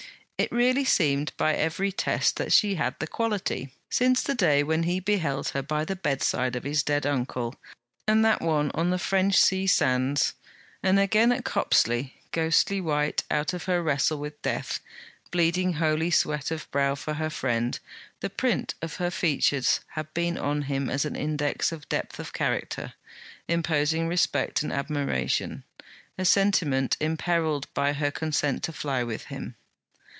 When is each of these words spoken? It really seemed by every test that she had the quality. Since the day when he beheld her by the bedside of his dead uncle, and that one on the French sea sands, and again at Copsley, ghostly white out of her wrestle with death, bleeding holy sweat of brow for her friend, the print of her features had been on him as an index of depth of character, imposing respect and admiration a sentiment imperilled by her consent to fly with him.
It 0.43 0.51
really 0.51 0.85
seemed 0.85 1.33
by 1.37 1.53
every 1.53 1.91
test 1.91 2.37
that 2.37 2.51
she 2.51 2.73
had 2.73 2.97
the 2.97 3.05
quality. 3.05 3.69
Since 3.91 4.23
the 4.23 4.33
day 4.33 4.63
when 4.63 4.81
he 4.81 4.99
beheld 4.99 5.49
her 5.49 5.61
by 5.61 5.85
the 5.85 5.95
bedside 5.95 6.55
of 6.55 6.63
his 6.63 6.81
dead 6.81 7.05
uncle, 7.05 7.53
and 8.07 8.25
that 8.25 8.41
one 8.41 8.71
on 8.73 8.89
the 8.89 8.97
French 8.97 9.37
sea 9.37 9.67
sands, 9.67 10.33
and 10.81 10.99
again 10.99 11.31
at 11.31 11.45
Copsley, 11.45 12.15
ghostly 12.31 12.81
white 12.81 13.23
out 13.29 13.53
of 13.53 13.65
her 13.65 13.83
wrestle 13.83 14.17
with 14.17 14.41
death, 14.41 14.79
bleeding 15.29 15.73
holy 15.73 16.09
sweat 16.09 16.49
of 16.49 16.67
brow 16.71 16.95
for 16.95 17.13
her 17.13 17.29
friend, 17.29 17.77
the 18.19 18.29
print 18.31 18.73
of 18.81 18.95
her 18.95 19.11
features 19.11 19.81
had 19.89 20.11
been 20.15 20.39
on 20.39 20.63
him 20.63 20.89
as 20.89 21.05
an 21.05 21.15
index 21.15 21.71
of 21.71 21.87
depth 21.87 22.17
of 22.17 22.33
character, 22.33 22.93
imposing 23.47 24.07
respect 24.07 24.63
and 24.63 24.73
admiration 24.73 25.63
a 26.17 26.25
sentiment 26.25 26.97
imperilled 26.99 27.71
by 27.75 27.93
her 27.93 28.09
consent 28.09 28.63
to 28.63 28.73
fly 28.73 29.03
with 29.03 29.25
him. 29.25 29.53